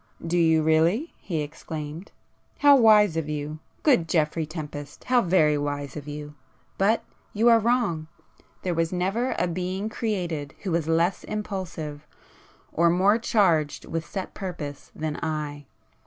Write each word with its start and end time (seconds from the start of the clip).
"Do 0.25 0.35
you 0.39 0.63
really!" 0.63 1.13
he 1.19 1.43
exclaimed—"How 1.43 2.75
wise 2.75 3.15
of 3.15 3.29
you!—good 3.29 4.09
Geoffrey 4.09 4.47
Tempest, 4.47 5.03
how 5.03 5.21
very 5.21 5.59
wise 5.59 5.95
of 5.95 6.07
you! 6.07 6.33
But 6.79 7.03
you 7.33 7.49
are 7.49 7.59
wrong. 7.59 8.07
There 8.63 8.73
never 8.93 9.27
was 9.27 9.35
a 9.37 9.47
being 9.47 9.89
created 9.89 10.55
who 10.63 10.71
was 10.71 10.87
less 10.87 11.23
impulsive, 11.25 12.07
or 12.73 12.89
more 12.89 13.19
charged 13.19 13.85
with 13.85 14.07
set 14.09 14.33
purpose 14.33 14.91
than 14.95 15.19
I. 15.21 15.67